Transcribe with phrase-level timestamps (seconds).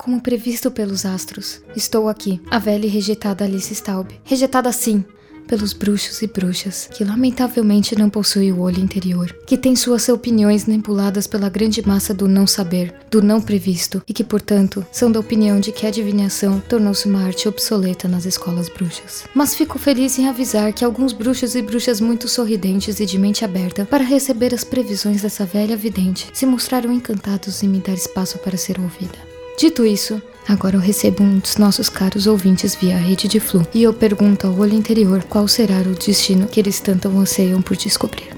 [0.00, 1.60] como previsto pelos astros.
[1.76, 4.08] Estou aqui, a velha e rejeitada Alice Staub.
[4.24, 5.04] Rejeitada sim,
[5.46, 10.64] pelos bruxos e bruxas, que lamentavelmente não possui o olho interior, que tem suas opiniões
[10.64, 15.20] manipuladas pela grande massa do não saber, do não previsto, e que, portanto, são da
[15.20, 19.24] opinião de que a adivinhação tornou-se uma arte obsoleta nas escolas bruxas.
[19.34, 23.44] Mas fico feliz em avisar que alguns bruxos e bruxas muito sorridentes e de mente
[23.44, 28.38] aberta para receber as previsões dessa velha vidente se mostraram encantados em me dar espaço
[28.38, 29.29] para ser ouvida.
[29.60, 33.82] Dito isso, Agora eu recebo um dos nossos caros ouvintes via rede de Flu e
[33.82, 38.34] eu pergunto ao olho interior qual será o destino que eles tanto anseiam por descobrir.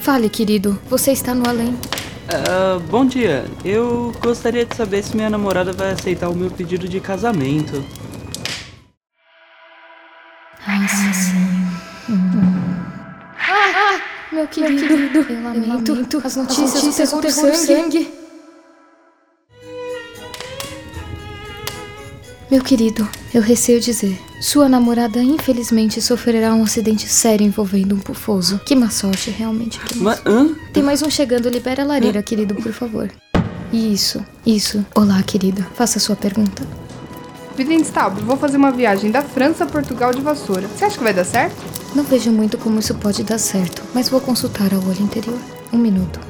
[0.00, 1.70] Fale, querido, você está no além.
[1.70, 3.44] Uh, bom dia.
[3.64, 7.84] Eu gostaria de saber se minha namorada vai aceitar o meu pedido de casamento.
[10.66, 12.12] Ah, sim.
[12.14, 12.62] Hum.
[13.36, 14.00] Ah, ah,
[14.32, 15.90] meu querido, meu querido, eu lamento.
[15.90, 16.22] Eu lamento.
[16.24, 17.66] As notícias, As notícias do terror, do sangue.
[17.66, 18.23] sangue.
[22.50, 24.20] Meu querido, eu receio dizer.
[24.40, 28.60] Sua namorada infelizmente sofrerá um acidente sério envolvendo um pufoso.
[28.66, 29.80] Que má sorte, realmente.
[29.80, 30.54] Que Mas, hã?
[30.72, 33.10] Tem mais um chegando, libera a lareira, querido, por favor.
[33.72, 34.84] Isso, isso.
[34.94, 35.66] Olá, querida.
[35.74, 36.62] Faça a sua pergunta.
[37.56, 40.68] Vidente Staub, vou fazer uma viagem da França a Portugal de vassoura.
[40.68, 41.56] Você acha que vai dar certo?
[41.94, 45.38] Não vejo muito como isso pode dar certo, mas vou consultar ao olho interior.
[45.72, 46.20] Um minuto.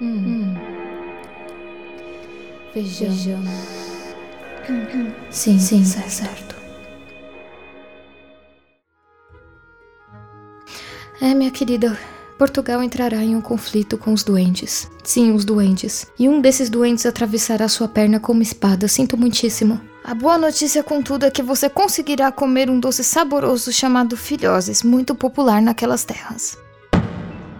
[0.00, 0.06] Hum.
[0.06, 0.79] hum.
[2.74, 3.48] Vejamos.
[5.30, 6.10] Sim, sim, certo.
[6.10, 6.54] certo.
[11.20, 11.98] É, minha querida,
[12.38, 14.88] Portugal entrará em um conflito com os doentes.
[15.02, 16.06] Sim, os doentes.
[16.18, 18.88] E um desses doentes atravessará sua perna com uma espada.
[18.88, 19.80] Sinto muitíssimo.
[20.02, 25.14] A boa notícia, contudo, é que você conseguirá comer um doce saboroso chamado filhoses, muito
[25.14, 26.56] popular naquelas terras.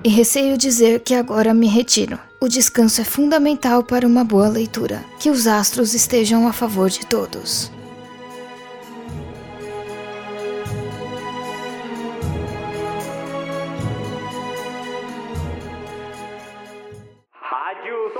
[0.02, 2.18] E receio dizer que agora me retiro.
[2.42, 7.04] O descanso é fundamental para uma boa leitura, que os astros estejam a favor de
[7.04, 7.70] todos.
[17.30, 18.10] Rádio